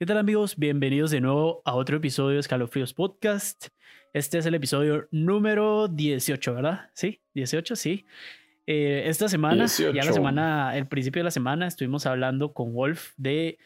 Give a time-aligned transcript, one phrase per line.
[0.00, 0.56] ¿Qué tal amigos?
[0.56, 3.66] Bienvenidos de nuevo a otro episodio de Escalofríos Podcast.
[4.14, 6.88] Este es el episodio número 18, ¿verdad?
[6.94, 8.06] Sí, 18, sí.
[8.66, 13.10] Eh, esta semana, ya la semana, el principio de la semana, estuvimos hablando con Wolf
[13.18, 13.58] de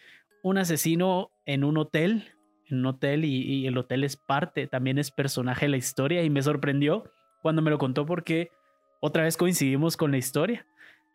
[0.43, 2.33] un asesino en un hotel,
[2.69, 6.25] en un hotel y, y el hotel es parte, también es personaje de la historia
[6.25, 7.13] y me sorprendió
[7.43, 8.51] cuando me lo contó porque
[8.99, 10.67] otra vez coincidimos con la historia.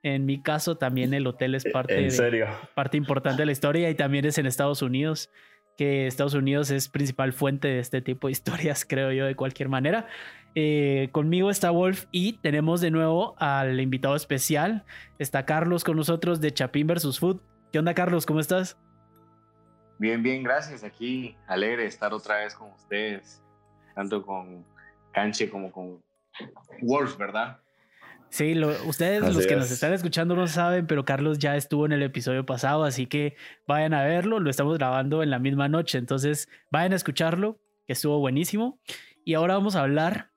[0.02, 2.08] En mi caso, también el hotel es parte,
[2.74, 5.30] parte importante de la historia y también es en Estados Unidos,
[5.78, 9.70] que Estados Unidos es principal fuente de este tipo de historias, creo yo, de cualquier
[9.70, 10.08] manera.
[10.56, 14.84] Eh, conmigo está Wolf y tenemos de nuevo al invitado especial.
[15.20, 17.40] Está Carlos con nosotros de Chapín versus Food.
[17.72, 18.26] ¿Qué onda, Carlos?
[18.26, 18.78] ¿Cómo estás?
[20.00, 20.84] Bien, bien, gracias.
[20.84, 23.44] Aquí alegre de estar otra vez con ustedes,
[23.96, 24.66] tanto con
[25.12, 26.02] Canche como con
[26.82, 27.60] Wolf, ¿verdad?
[28.30, 32.04] Sí, ustedes los que nos están escuchando no saben, pero Carlos ya estuvo en el
[32.04, 33.36] episodio pasado, así que
[33.68, 37.94] vayan a verlo, lo estamos grabando en la misma noche, entonces vayan a escucharlo, que
[37.94, 38.80] estuvo buenísimo.
[39.26, 40.32] Y ahora vamos a hablar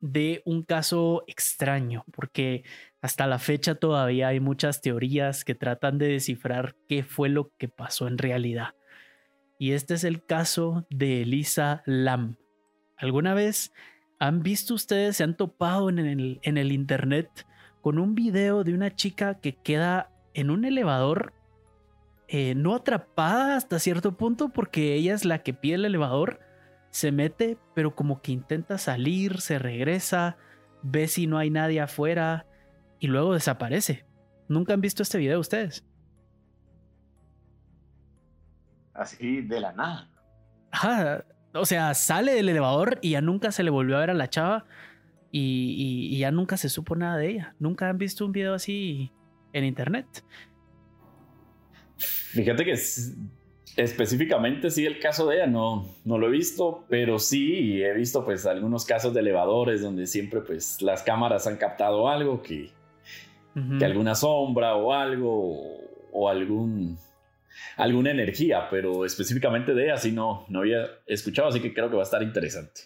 [0.00, 2.64] de un caso extraño, porque
[3.00, 7.68] hasta la fecha todavía hay muchas teorías que tratan de descifrar qué fue lo que
[7.68, 8.74] pasó en realidad.
[9.58, 12.36] Y este es el caso de Elisa Lam.
[12.96, 13.72] ¿Alguna vez
[14.20, 17.46] ¿Han visto ustedes, se han topado en el, en el internet
[17.80, 21.32] con un video de una chica que queda en un elevador,
[22.28, 26.38] eh, no atrapada hasta cierto punto porque ella es la que pide el elevador,
[26.90, 30.36] se mete, pero como que intenta salir, se regresa,
[30.82, 32.46] ve si no hay nadie afuera
[32.98, 34.04] y luego desaparece.
[34.48, 35.86] ¿Nunca han visto este video ustedes?
[38.92, 40.10] Así de la nada.
[40.70, 44.14] Ajá, o sea, sale del elevador y ya nunca se le volvió a ver a
[44.14, 44.66] la chava
[45.32, 47.54] y, ya nunca se supo nada de ella.
[47.58, 49.10] Nunca han visto un video así
[49.52, 50.06] en internet.
[51.96, 52.74] Fíjate que
[53.76, 58.24] específicamente sí el caso de ella no, no lo he visto, pero sí he visto
[58.24, 62.70] pues algunos casos de elevadores donde siempre pues las cámaras han captado algo que,
[63.78, 65.80] que alguna sombra o algo
[66.12, 66.98] o algún
[67.76, 72.02] alguna energía, pero específicamente de así no, no había escuchado, así que creo que va
[72.02, 72.82] a estar interesante.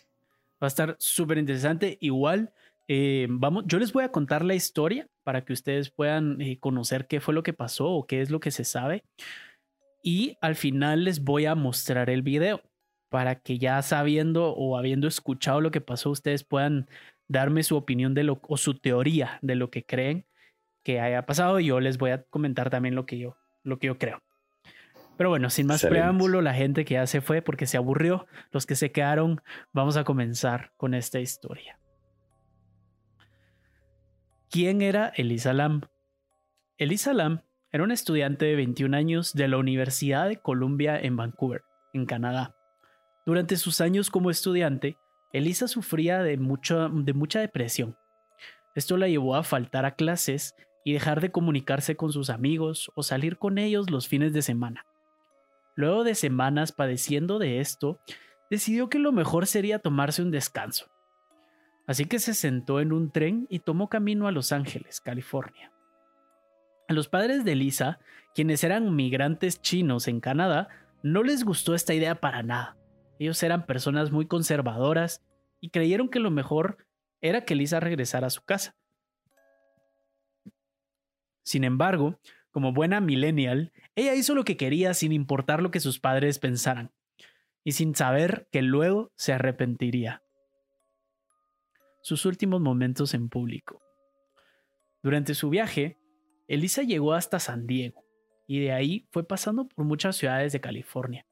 [0.63, 1.99] Va a estar súper interesante.
[2.01, 2.53] Igual,
[2.89, 7.07] eh, vamos, yo les voy a contar la historia para que ustedes puedan eh, conocer
[7.07, 9.05] qué fue lo que pasó o qué es lo que se sabe.
[10.03, 12.63] Y al final les voy a mostrar el video
[13.09, 16.89] para que ya sabiendo o habiendo escuchado lo que pasó, ustedes puedan
[17.29, 20.27] darme su opinión de lo o su teoría de lo que creen
[20.83, 21.61] que haya pasado.
[21.61, 24.23] Yo les voy a comentar también lo que yo, lo que yo creo.
[25.17, 28.67] Pero bueno, sin más preámbulo, la gente que ya se fue porque se aburrió, los
[28.67, 29.41] que se quedaron,
[29.73, 31.79] vamos a comenzar con esta historia.
[34.51, 35.83] ¿Quién era Elisa Lam?
[36.79, 41.63] Elisa Lam era una estudiante de 21 años de la Universidad de Columbia en Vancouver,
[41.93, 42.55] en Canadá.
[43.27, 44.97] Durante sus años como estudiante,
[45.33, 47.97] Elisa sufría de, de mucha depresión.
[48.75, 50.55] Esto la llevó a faltar a clases
[50.85, 54.85] y dejar de comunicarse con sus amigos o salir con ellos los fines de semana.
[55.77, 58.01] Luego de semanas padeciendo de esto,
[58.51, 60.87] decidió que lo mejor sería tomarse un descanso.
[61.87, 65.73] Así que se sentó en un tren y tomó camino a Los Ángeles, California.
[66.89, 67.99] A los padres de Lisa,
[68.35, 70.69] quienes eran migrantes chinos en Canadá,
[71.03, 72.77] no les gustó esta idea para nada.
[73.19, 75.23] Ellos eran personas muy conservadoras
[75.61, 76.79] y creyeron que lo mejor
[77.21, 78.77] era que Lisa regresara a su casa.
[81.43, 82.19] Sin embargo,
[82.55, 86.93] como buena millennial, ella hizo lo que quería sin importar lo que sus padres pensaran,
[87.65, 90.23] y sin saber que luego se arrepentiría.
[92.01, 93.83] Sus últimos momentos en público.
[95.03, 95.99] Durante su viaje,
[96.47, 98.05] Elisa llegó hasta San Diego,
[98.47, 101.27] y de ahí fue pasando por muchas ciudades de California.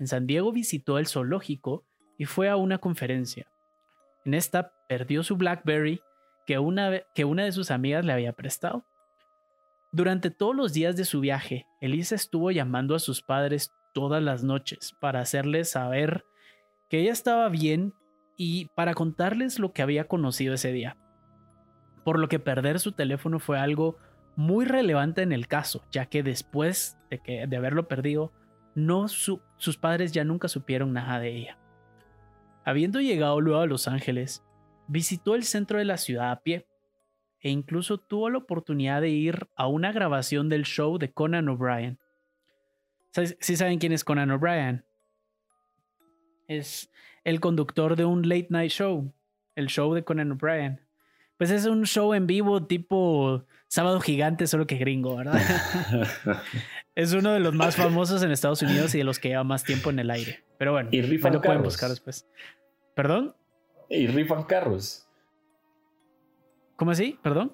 [0.00, 1.86] En San Diego visitó el zoológico
[2.18, 3.46] y fue a una conferencia.
[4.24, 6.00] En esta perdió su Blackberry
[6.48, 8.84] que una, que una de sus amigas le había prestado.
[9.94, 14.42] Durante todos los días de su viaje, Elisa estuvo llamando a sus padres todas las
[14.42, 16.24] noches para hacerles saber
[16.90, 17.94] que ella estaba bien
[18.36, 20.96] y para contarles lo que había conocido ese día.
[22.04, 23.96] Por lo que perder su teléfono fue algo
[24.34, 28.32] muy relevante en el caso, ya que después de, haberlo perdido,
[28.74, 31.58] no sus padres ya nunca supieron nada de ella.
[32.64, 34.42] Habiendo llegado luego a Los Ángeles,
[34.88, 36.66] visitó el centro de la ciudad a pie
[37.44, 41.98] e incluso tuvo la oportunidad de ir a una grabación del show de Conan O'Brien.
[43.38, 44.82] ¿Sí saben quién es Conan O'Brien?
[46.48, 46.90] Es
[47.22, 49.12] el conductor de un late night show,
[49.56, 50.80] el show de Conan O'Brien.
[51.36, 55.38] Pues es un show en vivo tipo Sábado Gigante, solo que gringo, ¿verdad?
[56.94, 59.64] es uno de los más famosos en Estados Unidos y de los que lleva más
[59.64, 60.44] tiempo en el aire.
[60.56, 62.26] Pero bueno, y rifan lo pueden buscar después.
[62.94, 63.36] ¿Perdón?
[63.90, 65.06] Y rifan carros.
[66.76, 67.18] ¿Cómo así?
[67.22, 67.52] ¿Perdón?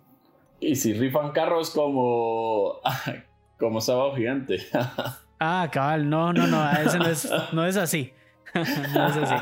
[0.60, 2.80] Y si rifan carros como,
[3.58, 4.58] como Sábado Gigante.
[5.40, 8.12] ah, cabal, no, no, no, ese no es, no es así.
[8.54, 8.62] no
[9.08, 9.34] es así.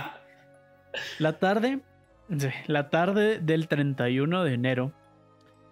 [1.19, 1.81] La tarde,
[2.67, 4.93] la tarde del 31 de enero,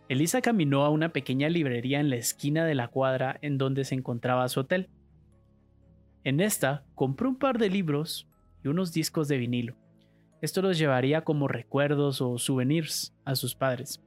[0.08, 3.94] Elisa caminó a una pequeña librería en la esquina de la cuadra en donde se
[3.94, 4.88] encontraba su hotel.
[6.22, 8.28] En esta compró un par de libros
[8.64, 9.76] y unos discos de vinilo.
[10.46, 14.00] Esto los llevaría como recuerdos o souvenirs a sus padres.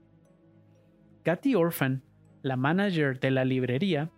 [1.24, 2.02] Katy Orphan,
[2.44, 4.10] la manager de la librería,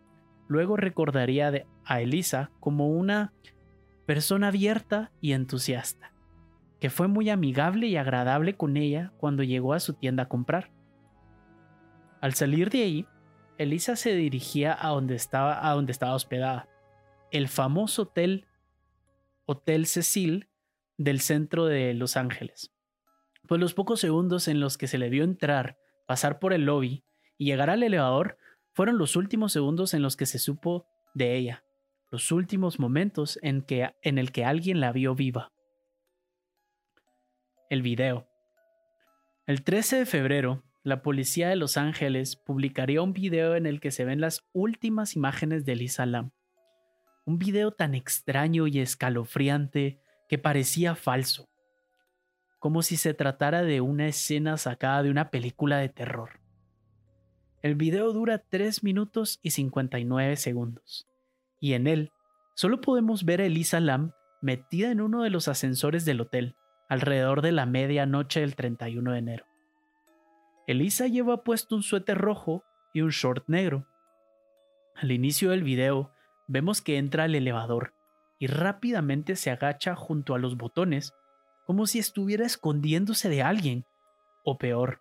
[0.47, 3.33] luego recordaría a Elisa como una
[4.05, 6.13] persona abierta y entusiasta,
[6.79, 10.69] que fue muy amigable y agradable con ella cuando llegó a su tienda a comprar.
[12.21, 13.07] Al salir de ahí,
[13.57, 16.69] Elisa se dirigía a donde estaba, a donde estaba hospedada,
[17.31, 18.45] el famoso hotel
[19.47, 20.50] Hotel Cecil
[21.03, 22.71] del centro de Los Ángeles.
[23.47, 25.77] Pues los pocos segundos en los que se le vio entrar,
[26.07, 27.03] pasar por el lobby
[27.39, 28.37] y llegar al elevador
[28.73, 31.63] fueron los últimos segundos en los que se supo de ella,
[32.11, 35.51] los últimos momentos en, que, en el que alguien la vio viva.
[37.69, 38.27] El video.
[39.47, 43.91] El 13 de febrero, la policía de Los Ángeles publicaría un video en el que
[43.91, 46.31] se ven las últimas imágenes de Lisa Lam.
[47.25, 50.00] Un video tan extraño y escalofriante
[50.31, 51.49] que parecía falso,
[52.57, 56.39] como si se tratara de una escena sacada de una película de terror.
[57.61, 61.05] El video dura 3 minutos y 59 segundos,
[61.59, 62.13] y en él
[62.55, 66.55] solo podemos ver a Elisa Lam metida en uno de los ascensores del hotel,
[66.87, 69.45] alrededor de la medianoche del 31 de enero.
[70.65, 72.63] Elisa lleva puesto un suéter rojo
[72.93, 73.85] y un short negro.
[74.95, 76.13] Al inicio del video,
[76.47, 77.95] vemos que entra al elevador
[78.41, 81.13] y rápidamente se agacha junto a los botones
[81.67, 83.85] como si estuviera escondiéndose de alguien,
[84.43, 84.99] o peor,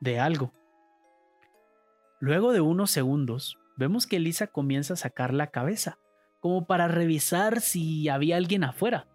[0.00, 0.54] de algo.
[2.18, 5.98] Luego de unos segundos, vemos que Elisa comienza a sacar la cabeza,
[6.40, 9.06] como para revisar si había alguien afuera,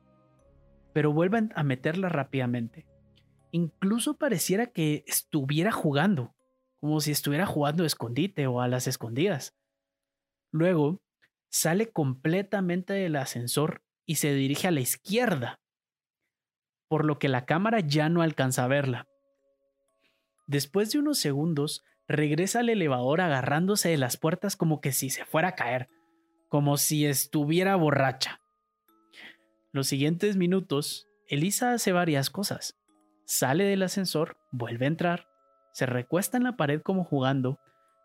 [0.94, 2.86] pero vuelven a meterla rápidamente.
[3.50, 6.36] Incluso pareciera que estuviera jugando,
[6.80, 9.56] como si estuviera jugando a escondite o a las escondidas.
[10.52, 11.02] Luego,
[11.54, 15.62] sale completamente del ascensor y se dirige a la izquierda,
[16.90, 19.08] por lo que la cámara ya no alcanza a verla.
[20.48, 25.24] Después de unos segundos, regresa al elevador agarrándose de las puertas como que si se
[25.24, 25.88] fuera a caer,
[26.50, 28.42] como si estuviera borracha.
[29.72, 32.78] Los siguientes minutos, Elisa hace varias cosas
[33.26, 35.28] sale del ascensor, vuelve a entrar,
[35.72, 37.60] se recuesta en la pared como jugando,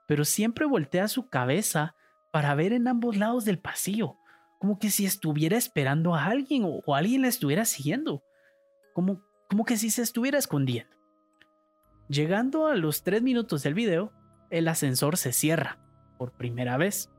[0.06, 1.94] pero siempre voltea su cabeza
[2.31, 4.17] para ver en ambos lados del pasillo,
[4.59, 8.23] como que si estuviera esperando a alguien o, alguien la estuviera siguiendo,
[8.95, 10.97] como, como que si se estuviera escondiendo.
[12.09, 14.13] Llegando a los tres minutos del video,
[14.51, 15.79] el ascensor se cierra,
[16.17, 17.11] por primera vez.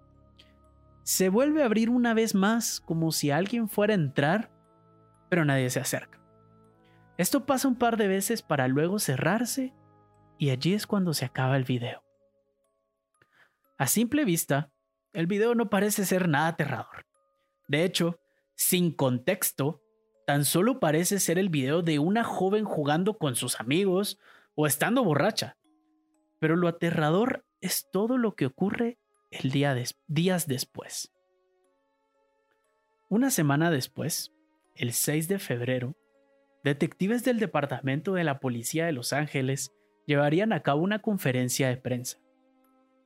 [1.03, 4.51] Se vuelve a abrir una vez más, como si alguien fuera a entrar,
[5.29, 6.19] pero nadie se acerca.
[7.17, 9.73] Esto pasa un par de veces para luego cerrarse
[10.37, 12.03] y allí es cuando se acaba el video.
[13.77, 14.71] A simple vista,
[15.13, 17.05] el video no parece ser nada aterrador.
[17.67, 18.19] De hecho,
[18.55, 19.81] sin contexto,
[20.27, 24.19] tan solo parece ser el video de una joven jugando con sus amigos
[24.55, 25.57] o estando borracha.
[26.39, 28.97] Pero lo aterrador es todo lo que ocurre
[29.31, 29.75] el día
[30.07, 31.13] días después.
[33.09, 34.33] Una semana después,
[34.75, 35.95] el 6 de febrero,
[36.63, 39.73] detectives del Departamento de la Policía de Los Ángeles
[40.05, 42.19] llevarían a cabo una conferencia de prensa.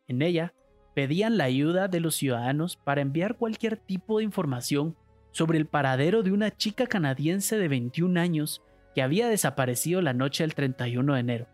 [0.08, 0.54] En ella,
[0.94, 4.96] pedían la ayuda de los ciudadanos para enviar cualquier tipo de información
[5.32, 8.62] sobre el paradero de una chica canadiense de 21 años
[8.94, 11.48] que había desaparecido la noche del 31 de enero.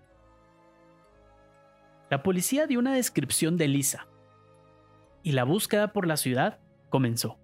[2.10, 4.08] La policía dio una descripción de Lisa
[5.24, 7.38] y la búsqueda por la ciudad comenzó.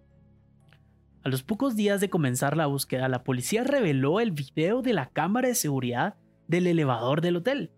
[1.23, 5.09] A los pocos días de comenzar la búsqueda, la policía reveló el video de la
[5.09, 6.15] cámara de seguridad
[6.47, 7.71] del elevador del hotel.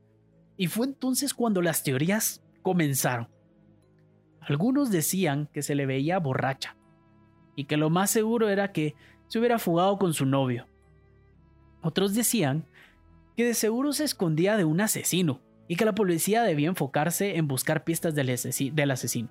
[0.57, 3.29] Y fue entonces cuando las teorías comenzaron.
[4.47, 6.77] Algunos decían que se le veía borracha
[7.57, 8.95] y que lo más seguro era que
[9.27, 10.69] se hubiera fugado con su novio.
[11.81, 12.65] Otros decían
[13.35, 17.49] que de seguro se escondía de un asesino y que la policía debía enfocarse en
[17.49, 18.29] buscar pistas del,
[18.89, 19.29] asesino.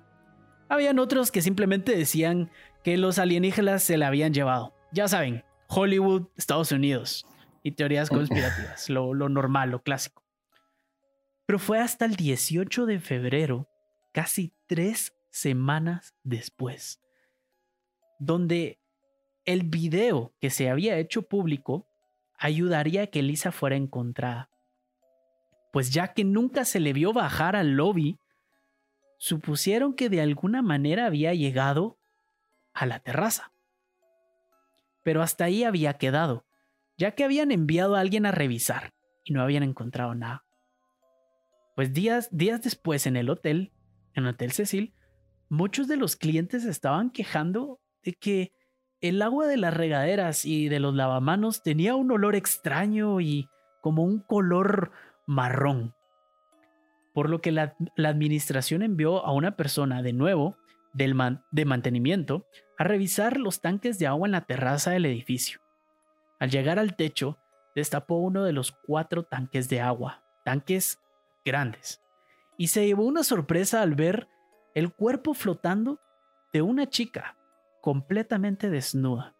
[0.69, 2.51] Habían otros que simplemente decían
[2.83, 4.75] que los alienígenas se la habían llevado.
[4.91, 7.25] Ya saben, Hollywood, Estados Unidos
[7.63, 10.23] y teorías conspirativas, lo, lo normal, lo clásico.
[11.47, 13.67] Pero fue hasta el 18 de febrero,
[14.11, 17.01] casi tres semanas después,
[18.19, 18.79] donde
[19.45, 21.87] el video que se había hecho público
[22.37, 24.49] ayudaría a que Elisa fuera encontrada.
[25.71, 28.19] Pues ya que nunca se le vio bajar al lobby,
[29.17, 31.97] supusieron que de alguna manera había llegado
[32.73, 33.53] a la terraza.
[35.03, 36.45] Pero hasta ahí había quedado,
[36.97, 38.93] ya que habían enviado a alguien a revisar
[39.23, 40.45] y no habían encontrado nada.
[41.75, 43.71] Pues días, días después en el hotel,
[44.17, 44.93] en el Hotel Cecil,
[45.49, 48.51] muchos de los clientes estaban quejando de que
[48.99, 53.47] el agua de las regaderas y de los lavamanos tenía un olor extraño y
[53.81, 54.91] como un color
[55.27, 55.93] marrón.
[57.13, 60.57] Por lo que la, administración envió a una persona de nuevo
[60.93, 61.15] del
[61.51, 62.47] de mantenimiento
[62.77, 65.61] a revisar los tanques de agua en la terraza del edificio.
[66.39, 67.37] Al llegar al techo,
[67.75, 70.99] destapó uno de los cuatro tanques de agua, tanques
[71.45, 72.01] grandes,
[72.57, 74.27] y se llevó una sorpresa al ver
[74.73, 75.99] el cuerpo flotando
[76.51, 77.37] de una chica
[77.81, 79.35] completamente desnuda.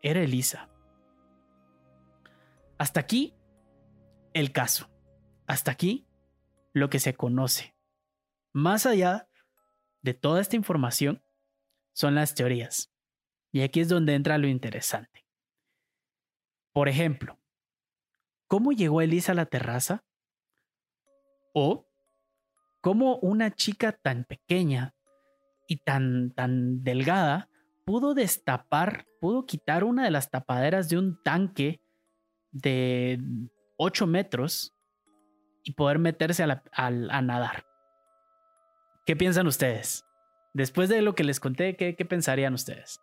[0.00, 0.68] Era Elisa.
[2.78, 3.34] Hasta aquí
[4.32, 4.90] el caso.
[5.46, 6.06] Hasta aquí
[6.72, 7.74] lo que se conoce.
[8.52, 9.28] Más allá
[10.02, 11.22] de toda esta información
[11.92, 12.92] son las teorías.
[13.52, 15.26] Y aquí es donde entra lo interesante.
[16.72, 17.38] Por ejemplo,
[18.46, 20.04] ¿cómo llegó Elisa a la terraza?
[21.52, 21.86] O
[22.82, 24.94] cómo una chica tan pequeña
[25.66, 27.48] y tan, tan delgada
[27.86, 31.80] pudo destapar, pudo quitar una de las tapaderas de un tanque
[32.50, 33.18] de
[33.78, 34.74] 8 metros
[35.64, 37.64] y poder meterse a, a, nadar.
[39.06, 40.04] ¿Qué piensan ustedes?
[40.52, 43.00] Después de lo que les conté, ¿qué, qué pensarían ustedes?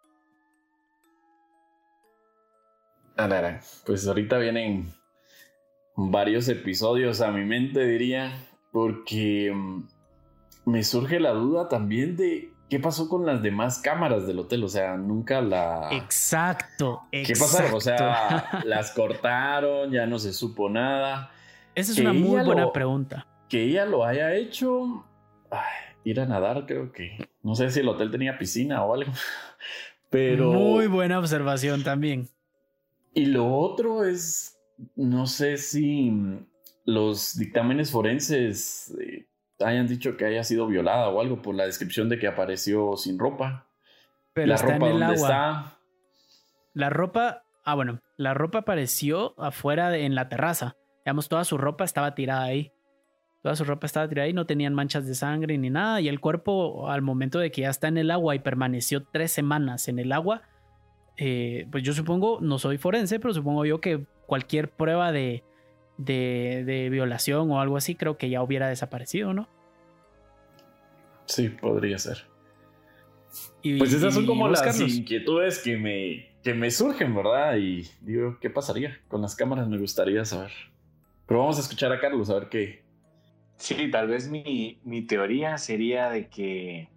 [3.86, 4.94] Pues ahorita vienen
[5.96, 8.34] varios episodios a mi mente, diría,
[8.72, 9.84] porque mm,
[10.66, 14.64] me surge la duda también de qué pasó con las demás cámaras del hotel.
[14.64, 15.90] O sea, nunca la.
[15.92, 17.02] Exacto.
[17.12, 17.74] ¿Qué pasaron?
[17.74, 21.32] O sea, las cortaron, ya no se supo nada.
[21.76, 23.26] Esa es una muy buena pregunta.
[23.48, 25.06] Que ella lo haya hecho.
[26.04, 27.30] ir a nadar, creo que.
[27.42, 29.12] No sé si el hotel tenía piscina o algo.
[30.10, 30.52] Pero.
[30.52, 32.30] Muy buena observación también.
[33.14, 34.56] Y lo otro es.
[34.96, 36.14] No sé si
[36.90, 39.28] los dictámenes forenses eh,
[39.60, 43.20] hayan dicho que haya sido violada o algo por la descripción de que apareció sin
[43.20, 43.68] ropa.
[44.34, 45.78] Pero la ropa en dónde está.
[46.74, 50.76] La ropa, ah bueno, la ropa apareció afuera en la terraza.
[51.06, 52.72] Digamos, toda su ropa estaba tirada ahí.
[53.42, 56.02] Toda su ropa estaba tirada ahí, no tenían manchas de sangre ni nada.
[56.02, 59.32] Y el cuerpo, al momento de que ya está en el agua y permaneció tres
[59.32, 60.42] semanas en el agua,
[61.18, 65.44] eh, pues yo supongo, no soy forense, pero supongo yo que cualquier prueba de,
[66.00, 69.48] de, violación o algo así, creo que ya hubiera desaparecido, ¿no?
[71.26, 72.26] Sí, podría ser.
[73.62, 77.58] pues esas son como las inquietudes que me, que me surgen, ¿verdad?
[77.58, 79.68] Y digo, ¿qué pasaría con las cámaras?
[79.68, 80.52] Me gustaría saber.
[81.28, 82.84] Pero vamos a escuchar a Carlos a ver qué.
[83.58, 86.90] Sí, tal vez mi, mi teoría sería de que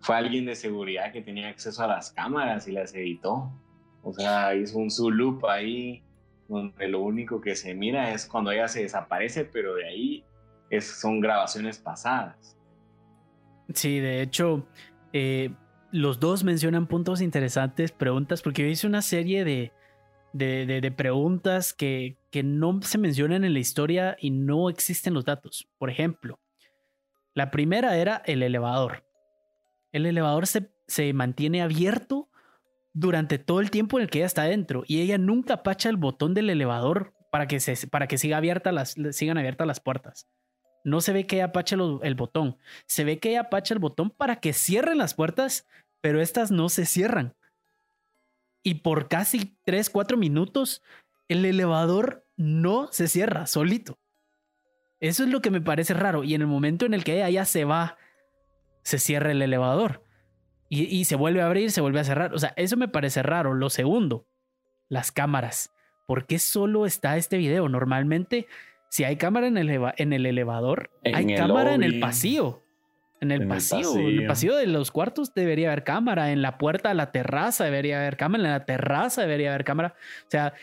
[0.00, 3.50] fue alguien de seguridad que tenía acceso a las cámaras y las editó.
[4.02, 6.02] O sea, hizo un zoom ahí
[6.50, 10.24] donde lo único que se mira es cuando ella se desaparece, pero de ahí
[10.68, 12.56] es, son grabaciones pasadas.
[13.72, 14.66] Sí, de hecho,
[15.12, 15.50] eh,
[15.92, 19.72] los dos mencionan puntos interesantes, preguntas, porque yo hice una serie de,
[20.32, 25.68] de, preguntas que, que, no se mencionan en la historia y no existen los datos.
[25.78, 26.40] Por ejemplo,
[27.34, 29.04] la primera era el elevador.
[29.92, 32.29] El elevador se, se mantiene abierto
[32.92, 35.96] durante todo el tiempo en el que ella está dentro y ella nunca apacha el
[35.96, 38.16] botón del elevador para que, se, para que
[38.72, 40.28] las, sigan abiertas las puertas.
[40.82, 42.56] No se ve que ella apache el botón.
[42.86, 45.68] Se ve que ella apacha el botón para que cierren las puertas,
[46.00, 47.36] pero estas no se cierran.
[48.62, 50.82] Y por casi 3, 4 minutos,
[51.28, 53.98] el elevador no se cierra solito.
[55.00, 56.24] Eso es lo que me parece raro.
[56.24, 57.96] Y en el momento en el que ella ya se va,
[58.82, 60.04] se cierra el elevador.
[60.72, 62.32] Y, se vuelve a abrir, se vuelve a cerrar.
[62.32, 63.54] O sea, eso me parece raro.
[63.54, 64.28] Lo segundo,
[64.88, 65.74] las cámaras.
[66.06, 67.68] ¿Por qué solo está este video?
[67.68, 68.46] Normalmente,
[68.88, 72.62] si hay cámara en el, en el elevador, hay cámara en el pasillo.
[73.20, 76.90] En el pasillo, en el pasillo de los cuartos debería haber cámara, en la puerta
[76.90, 79.94] de la terraza debería haber cámara, en la terraza debería haber cámara.
[80.26, 80.54] O sea,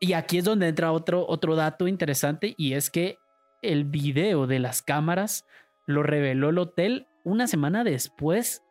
[0.00, 3.18] y aquí es donde entra otro, otro dato interesante y es que
[3.62, 5.46] el video de las cámaras
[5.86, 8.63] lo reveló el hotel una semana después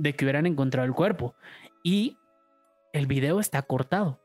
[0.00, 1.34] de que hubieran encontrado el cuerpo.
[1.82, 2.16] Y
[2.92, 4.20] el video está cortado.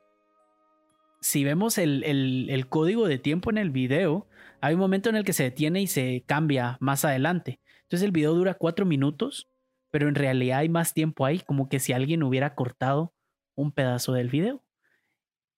[1.22, 4.28] si vemos el, el, código de tiempo en el video,
[4.62, 7.60] hay un momento en el que se detiene y se cambia más adelante.
[7.82, 9.50] Entonces el video dura cuatro minutos,
[9.92, 13.14] pero en realidad hay más tiempo ahí, como que si alguien hubiera cortado
[13.56, 14.64] un pedazo del video.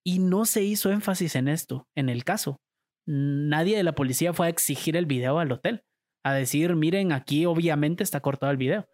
[0.03, 2.61] Y no se hizo énfasis en esto, en el caso.
[3.05, 5.83] Nadie de la policía fue a exigir el video al hotel,
[6.23, 8.87] a decir, miren, aquí obviamente está cortado el video.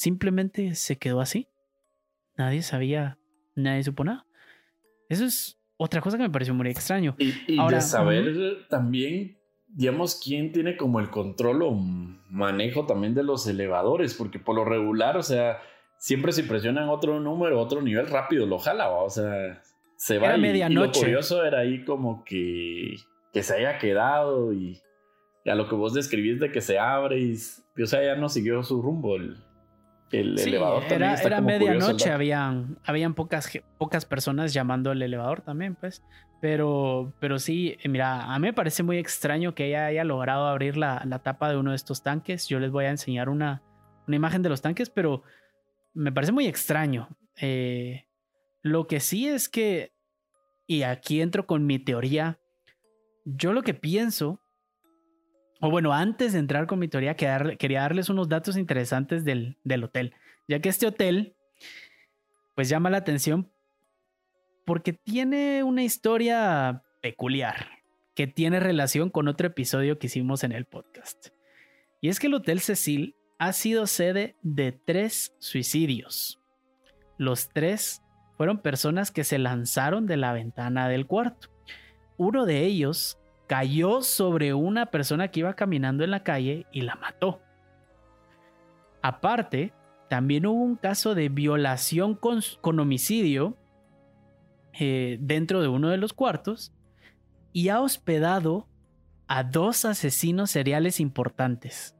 [0.00, 1.46] Simplemente se quedó así.
[2.38, 3.18] Nadie sabía,
[3.54, 4.24] nadie supo nada.
[5.10, 7.16] Eso es otra cosa que me pareció muy extraño.
[7.18, 9.36] Y, Ahora, de saber también,
[9.68, 14.64] digamos, quién tiene como el control o manejo también de los elevadores, porque por lo
[14.64, 15.58] regular, o sea,
[15.98, 19.60] siempre se presionan otro número, otro nivel rápido, lo jala, o sea,
[19.96, 20.28] se va.
[20.28, 20.72] Era medianoche.
[20.72, 22.96] Y lo curioso era ahí como que,
[23.34, 24.80] que se haya quedado y,
[25.44, 28.62] a lo que vos describís de que se abre y, o sea, ya no siguió
[28.62, 29.36] su rumbo el,
[30.10, 35.76] el elevador también era, era medianoche, habían, habían pocas, pocas personas llamando al elevador también,
[35.76, 36.02] pues.
[36.40, 40.76] Pero, pero sí, mira, a mí me parece muy extraño que ella haya logrado abrir
[40.76, 42.48] la, la tapa de uno de estos tanques.
[42.48, 43.62] Yo les voy a enseñar una,
[44.06, 45.22] una imagen de los tanques, pero
[45.92, 47.08] me parece muy extraño.
[47.40, 48.06] Eh,
[48.62, 49.92] lo que sí es que,
[50.66, 52.38] y aquí entro con mi teoría,
[53.24, 54.40] yo lo que pienso
[55.60, 59.84] o bueno, antes de entrar con mi teoría, quería darles unos datos interesantes del, del
[59.84, 60.14] hotel,
[60.48, 61.36] ya que este hotel,
[62.54, 63.50] pues llama la atención
[64.64, 67.80] porque tiene una historia peculiar
[68.14, 71.28] que tiene relación con otro episodio que hicimos en el podcast.
[72.00, 76.40] Y es que el Hotel Cecil ha sido sede de tres suicidios.
[77.18, 78.02] Los tres
[78.36, 81.48] fueron personas que se lanzaron de la ventana del cuarto.
[82.16, 83.19] Uno de ellos
[83.50, 87.40] cayó sobre una persona que iba caminando en la calle y la mató.
[89.02, 89.72] Aparte,
[90.08, 93.56] también hubo un caso de violación con, homicidio
[94.78, 96.72] eh, dentro de uno de los cuartos
[97.52, 98.68] y ha hospedado
[99.26, 101.96] a dos asesinos seriales importantes.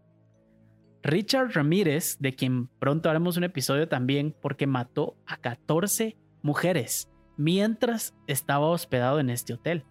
[1.02, 8.14] Richard Ramírez, de quien pronto haremos un episodio también, porque mató a 14 mujeres mientras
[8.28, 9.84] estaba hospedado en este hotel.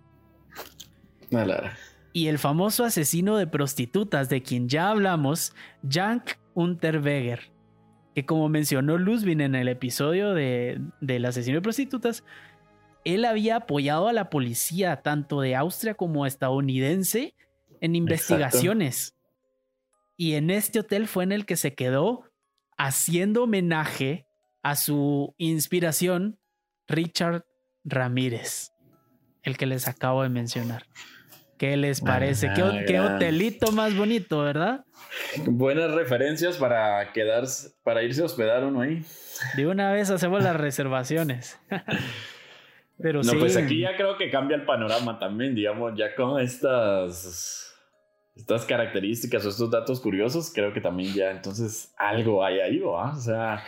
[2.11, 5.53] Y el famoso asesino de prostitutas de quien ya hablamos,
[5.87, 7.51] Jank Unterweger,
[8.15, 12.23] que como mencionó Luzvin en el episodio de, del asesino de prostitutas,
[13.05, 17.35] él había apoyado a la policía tanto de Austria como estadounidense
[17.79, 19.15] en investigaciones.
[20.17, 22.25] Y en este hotel fue en el que se quedó
[22.77, 24.25] haciendo homenaje
[24.63, 26.39] a su inspiración,
[26.87, 27.45] Richard
[27.83, 28.71] Ramírez,
[29.43, 30.85] el que les acabo de mencionar.
[31.59, 32.49] ¿Qué les parece?
[32.55, 34.85] ¿Qué, hotelito más bonito, ¿verdad?
[35.45, 39.03] Buenas referencias para quedarse, para irse a hospedar uno ahí.
[39.57, 41.59] De una vez hacemos las reservaciones.
[42.97, 47.75] Pero no, pues aquí ya creo que cambia el panorama también, digamos, ya con estas,
[48.37, 53.11] estas características o estos datos curiosos, creo que también ya entonces algo hay ahí, ¿va?
[53.11, 53.63] O sea,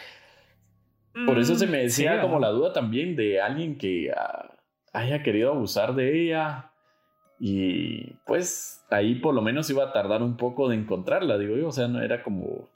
[1.25, 4.49] por eso se me mm, decía como la duda también de alguien que ah,
[4.93, 6.70] haya querido abusar de ella
[7.43, 11.69] y pues ahí por lo menos iba a tardar un poco de encontrarla, digo yo.
[11.69, 12.69] O sea, no era como.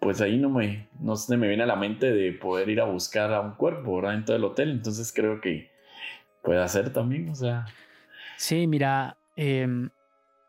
[0.00, 2.86] Pues ahí no me, no se me viene a la mente de poder ir a
[2.86, 4.14] buscar a un cuerpo, ¿verdad?
[4.14, 4.70] En todo el hotel.
[4.70, 5.70] Entonces creo que
[6.42, 7.66] puede hacer también, o sea.
[8.36, 9.16] Sí, mira.
[9.36, 9.88] Em,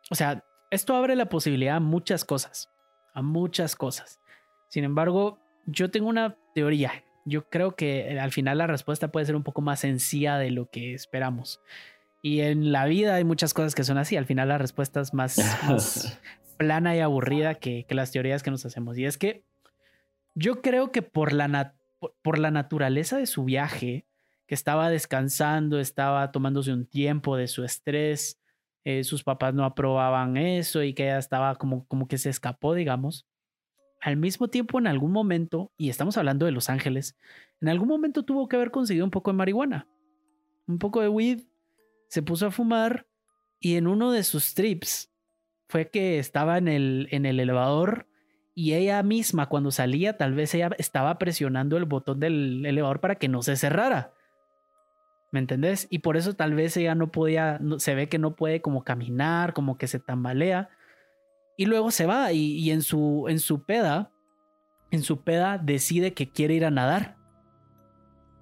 [0.09, 2.71] o sea, esto abre la posibilidad a muchas cosas.
[3.13, 4.19] A muchas cosas.
[4.69, 7.03] Sin embargo, yo tengo una teoría.
[7.25, 10.67] Yo creo que al final la respuesta puede ser un poco más sencilla de lo
[10.71, 11.61] que esperamos.
[12.25, 14.17] Y en la vida hay muchas cosas que son así.
[14.17, 15.37] Al final la respuesta es más,
[16.57, 18.97] plana y aburrida que, las teorías que nos hacemos.
[18.97, 19.43] Y es que
[20.33, 21.75] yo creo que por la,
[22.23, 24.07] por la naturaleza de su viaje,
[24.47, 28.41] que estaba descansando, estaba tomándose un tiempo de su estrés,
[28.85, 32.73] eh, sus papás no aprobaban eso y que ella estaba como, como que se escapó,
[32.73, 33.27] digamos.
[34.01, 37.15] Al mismo tiempo, en algún momento, y estamos hablando de Los Ángeles,
[37.61, 39.87] en algún momento tuvo que haber conseguido un poco de marihuana,
[40.65, 41.41] un poco de weed,
[42.07, 43.07] se puso a fumar
[43.59, 45.11] y en uno de sus trips
[45.67, 48.07] fue que estaba en el, en el elevador
[48.53, 53.15] y ella misma cuando salía tal vez ella estaba presionando el botón del elevador para
[53.15, 54.13] que no se cerrara.
[55.31, 55.87] ¿Me entendés?
[55.89, 59.53] Y por eso tal vez ella no podía, se ve que no puede como caminar,
[59.53, 60.69] como que se tambalea.
[61.57, 64.11] Y luego se va y, y en, su, en su peda,
[64.91, 67.17] en su peda decide que quiere ir a nadar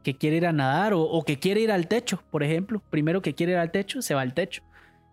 [0.04, 2.82] que quiere ir a nadar o, que quiere ir al techo, por ejemplo.
[2.90, 4.64] Primero que quiere ir al techo, se va al techo.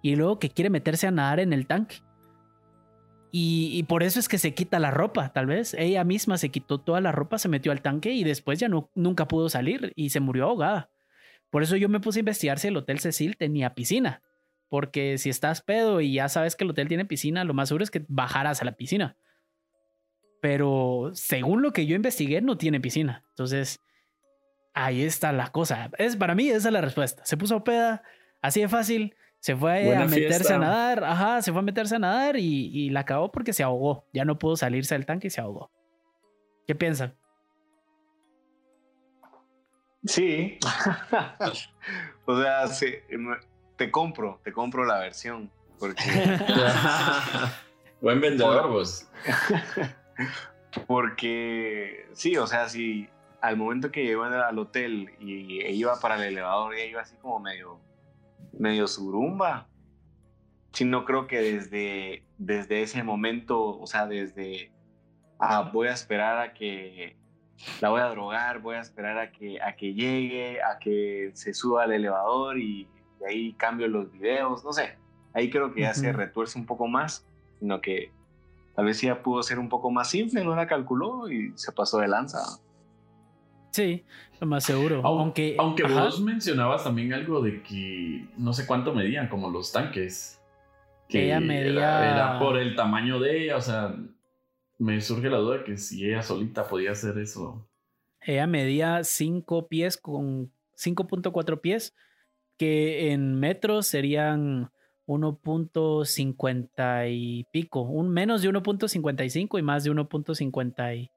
[0.02, 1.96] Y luego que quiere meterse a nadar en el tanque.
[3.32, 5.74] Y, por eso es que se quita la ropa, tal vez.
[5.74, 8.90] Ella misma se quitó toda la ropa, se metió al tanque y después ya no,
[8.94, 10.90] nunca pudo salir y se murió ahogada.
[11.50, 14.22] Por eso yo me puse a investigar si el Hotel Cecil tenía piscina.
[14.68, 17.82] Porque si estás pedo y ya sabes que el hotel tiene piscina, lo más seguro
[17.82, 19.16] es que bajaras a la piscina.
[20.40, 23.24] Pero según lo que yo investigué, no tiene piscina.
[23.30, 23.80] Entonces,
[24.74, 25.90] ahí está la cosa.
[25.98, 27.24] Es, para mí, esa es la respuesta.
[27.24, 28.02] Se puso peda,
[28.42, 29.16] así de fácil.
[29.38, 31.02] Se fue a meterse a nadar.
[31.04, 34.04] Ajá, se fue a meterse a nadar y, y la acabó porque se ahogó.
[34.12, 35.70] Ya no pudo salirse del tanque y se ahogó.
[36.66, 37.16] ¿Qué piensan?
[40.04, 40.58] Sí.
[42.26, 42.64] o sea,
[43.76, 45.50] te compro, te compro la versión.
[45.78, 46.02] Porque...
[48.00, 49.06] Buen vendedor, vos.
[50.86, 53.08] porque sí, o sea, si
[53.40, 57.40] al momento que llegó al hotel y iba para el elevador, ella iba así como
[57.40, 57.80] medio,
[58.52, 59.68] medio surumba.
[60.72, 64.72] Sí, no creo que desde, desde ese momento, o sea, desde
[65.40, 67.16] ah, voy a esperar a que
[67.80, 71.52] la voy a drogar, voy a esperar a que, a que llegue, a que se
[71.52, 72.88] suba al elevador y
[73.26, 74.98] ahí cambio los videos, no sé.
[75.32, 77.26] Ahí creo que ya se retuerce un poco más,
[77.58, 78.12] sino que
[78.74, 81.98] tal vez ya pudo ser un poco más simple, no la calculó y se pasó
[81.98, 82.38] de lanza.
[83.70, 84.04] Sí,
[84.40, 85.00] lo más seguro.
[85.04, 90.40] Aunque, aunque vos mencionabas también algo de que no sé cuánto medían, como los tanques.
[91.08, 92.12] Que ella medía.
[92.12, 93.94] Era, por el tamaño de ella, o sea,
[94.78, 97.66] me surge la duda de que si ella solita podía hacer eso.
[98.20, 101.94] Ella medía 5 pies con 5.4 pies,
[102.56, 104.70] que en metros serían
[105.06, 111.10] 1.50 y pico, un menos de 1.55 y más de 1.50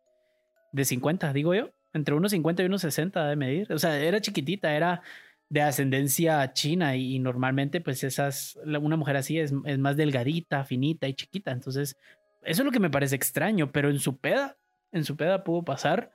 [0.71, 3.71] de 50, digo yo, entre 1.50 y 1.60 de medir.
[3.71, 5.01] O sea, era chiquitita, era
[5.49, 11.07] de ascendencia china y, normalmente pues esas, una mujer así es, es, más delgadita, finita
[11.07, 11.51] y chiquita.
[11.51, 11.97] Entonces
[12.45, 14.57] eso es lo que me parece extraño, pero en su peda,
[14.91, 16.11] en su peda pudo pasar,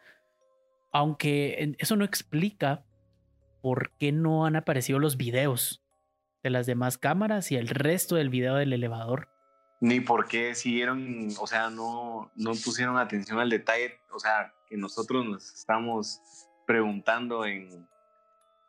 [0.92, 2.84] aunque eso no explica
[3.62, 5.82] por qué no han aparecido los videos
[6.42, 9.28] de las demás cámaras y el resto del video del elevador.
[9.80, 14.76] Ni por qué siguieron, o sea, no, no pusieron atención al detalle, o sea, que
[14.76, 16.20] nosotros nos estamos
[16.66, 17.88] preguntando en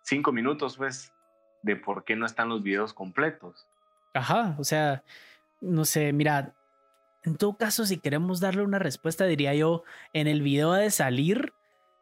[0.03, 1.13] cinco minutos, pues,
[1.63, 3.67] de por qué no están los videos completos.
[4.13, 5.03] Ajá, o sea,
[5.61, 6.55] no sé, mira,
[7.23, 11.53] en todo caso, si queremos darle una respuesta, diría yo, en el video de salir,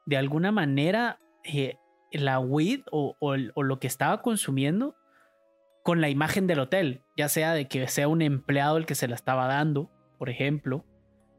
[0.05, 1.77] de alguna manera, eh,
[2.11, 3.15] la weed o,
[3.55, 4.95] lo que estaba consumiendo
[5.87, 9.07] con la imagen del hotel, ya sea de que sea un empleado el que se
[9.07, 10.83] la estaba dando, por ejemplo,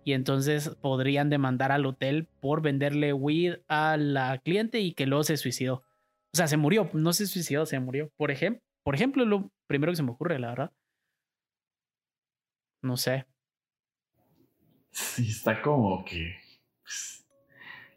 [0.04, 5.22] y entonces podrían demandar al hotel por venderle weed a la cliente y que luego
[5.22, 5.84] se suicidó.
[6.32, 8.11] O sea, se murió, no se suicidó, se murió.
[8.16, 10.72] Por ejemplo, por ejemplo, lo primero que se me ocurre, la verdad.
[12.80, 13.26] No sé.
[14.92, 16.37] Sí, está como que.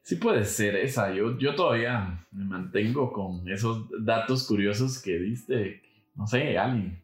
[0.03, 1.13] Sí puede ser esa.
[1.13, 5.90] Yo, yo todavía me mantengo con esos datos curiosos que diste.
[6.15, 7.01] No sé, alguien.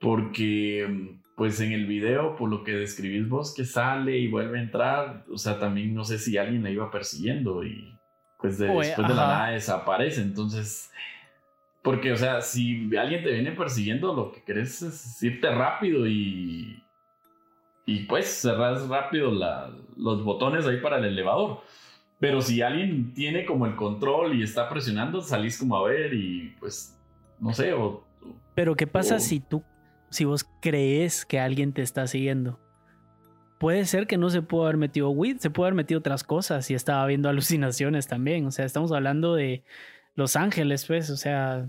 [0.00, 4.62] Porque, pues en el video, por lo que describís vos, que sale y vuelve a
[4.62, 7.96] entrar, o sea, también no sé si alguien la iba persiguiendo y
[8.38, 10.20] pues después de la nada desaparece.
[10.22, 10.90] Entonces,
[11.82, 16.82] porque, o sea, si alguien te viene persiguiendo, lo que querés es irte rápido y
[17.84, 19.32] y pues cerras rápido
[19.96, 21.60] los botones ahí para el elevador.
[22.20, 26.54] Pero si alguien tiene como el control y está presionando, salís como a ver y
[26.60, 26.96] pues
[27.42, 27.72] no sé.
[27.74, 28.06] O,
[28.54, 29.62] Pero ¿qué pasa si tú,
[30.10, 32.58] si vos crees que alguien te está siguiendo?
[33.58, 36.70] Puede ser que no se pudo haber metido weed, se puede haber metido otras cosas
[36.70, 38.46] y estaba viendo alucinaciones también.
[38.46, 39.64] O sea, estamos hablando de
[40.14, 41.68] Los Ángeles, pues, o sea,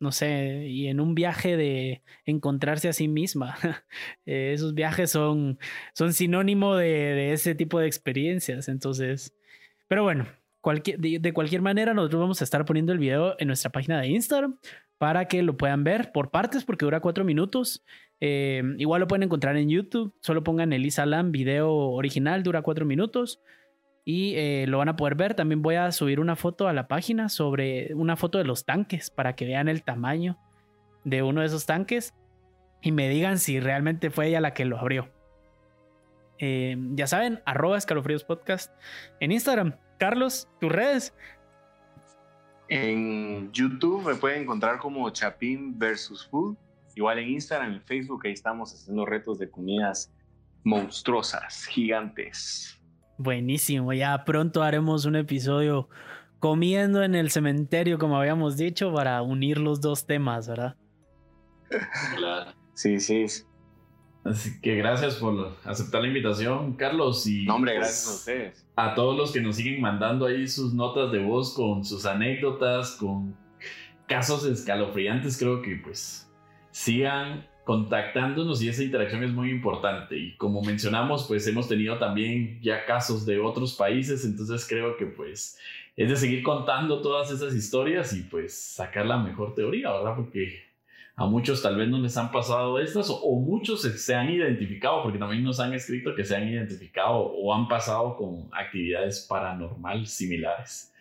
[0.00, 3.56] no sé, y en un viaje de encontrarse a sí misma.
[4.26, 5.58] Eh, esos viajes son,
[5.92, 8.68] son sinónimo de, ese tipo de experiencias.
[8.68, 9.34] Entonces,
[9.88, 10.26] pero bueno,
[10.60, 14.08] cualquier, de, cualquier manera, nosotros vamos a estar poniendo el video en nuestra página de
[14.08, 14.58] Instagram
[15.00, 17.82] para que lo puedan ver por partes porque dura cuatro minutos.
[18.20, 20.14] Eh, igual lo pueden encontrar en YouTube.
[20.20, 23.40] Solo pongan Elisa Lam video original, dura cuatro minutos
[24.04, 25.32] y eh, lo van a poder ver.
[25.32, 29.08] También voy a subir una foto a la página sobre una foto de los tanques
[29.08, 30.36] para que vean el tamaño
[31.04, 32.12] de uno de esos tanques
[32.82, 35.08] y me digan si realmente fue ella la que lo abrió.
[36.40, 38.70] Eh, ya saben, arroba escalofríos podcast
[39.18, 39.76] en Instagram.
[39.98, 41.14] Carlos, tus redes.
[42.70, 46.56] En YouTube me pueden encontrar como Chapín versus Food.
[46.94, 50.12] Igual en Instagram, en Facebook, ahí estamos haciendo retos de comidas
[50.62, 52.80] monstruosas, gigantes.
[53.18, 55.88] Buenísimo, ya pronto haremos un episodio
[56.38, 60.76] comiendo en el cementerio, como habíamos dicho, para unir los dos temas, ¿verdad?
[62.16, 62.52] Claro.
[62.74, 63.26] Sí, sí.
[64.24, 67.26] Así que gracias por aceptar la invitación, Carlos.
[67.26, 68.66] Y no, hombre, gracias a ustedes.
[68.76, 72.92] A todos los que nos siguen mandando ahí sus notas de voz con sus anécdotas,
[72.92, 73.34] con
[74.06, 76.30] casos escalofriantes, creo que pues
[76.70, 80.18] sigan contactándonos y esa interacción es muy importante.
[80.18, 85.06] Y como mencionamos, pues hemos tenido también ya casos de otros países, entonces creo que
[85.06, 85.58] pues
[85.96, 90.16] es de seguir contando todas esas historias y pues sacar la mejor teoría, ¿verdad?
[90.16, 90.64] Porque
[91.20, 95.18] a muchos tal vez no les han pasado estas o, muchos se, han identificado, porque
[95.18, 100.94] también nos han escrito que se han identificado o han pasado con actividades paranormal similares.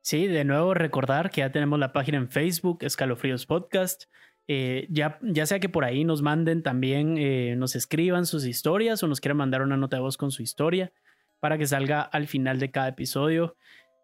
[0.00, 4.06] Sí, de nuevo recordar que ya tenemos la página en Facebook, Escalofríos Podcast.
[4.48, 9.00] Eh, ya, ya sea que por ahí nos manden también, eh, nos escriban sus historias
[9.04, 10.92] o nos quieran mandar una nota de voz con su historia
[11.38, 13.54] para que salga al final de cada episodio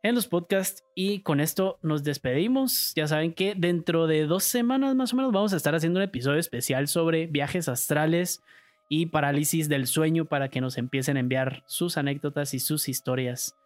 [0.02, 0.84] en los podcasts.
[0.94, 2.92] Y con esto nos despedimos.
[2.94, 6.04] Ya saben que dentro de dos semanas más o menos vamos a estar haciendo un
[6.04, 8.42] episodio especial sobre viajes astrales
[8.88, 13.56] y parálisis del sueño para que nos empiecen a enviar sus anécdotas y sus historias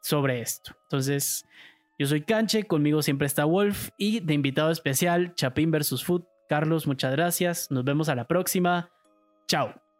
[0.00, 0.72] sobre esto.
[0.84, 1.46] Entonces,
[1.98, 6.24] yo soy Canche, conmigo siempre está Wolf y de invitado especial Chapín versus Food.
[6.48, 7.70] Carlos, muchas gracias.
[7.70, 8.90] Nos vemos a la próxima.
[9.46, 9.91] Chao.